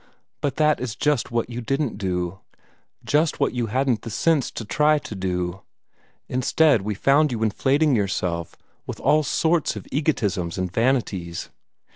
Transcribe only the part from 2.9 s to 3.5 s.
just